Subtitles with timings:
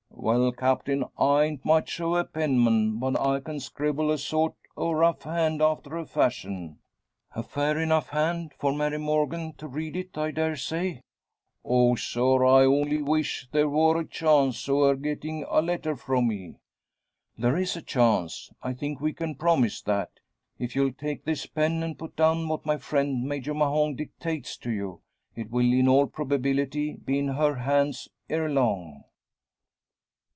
[0.23, 4.91] "Well, Captain; I ain't much o' a penman; but I can scribble a sort o'
[4.91, 6.77] rough hand after a fashion."
[7.35, 11.01] "A fair enough hand for Mary Morgan to read it, I dare say."
[11.65, 16.27] "Oh, sir, I only weesh there wor a chance o' her gettin' a letter from
[16.27, 16.57] me!"
[17.35, 18.51] "There is a chance.
[18.61, 20.11] I think we can promise that.
[20.59, 24.69] If you'll take this pen and put down what my friend Major Mahon dictates to
[24.69, 25.01] you,
[25.35, 29.05] it will in all probability be in her hands ere long."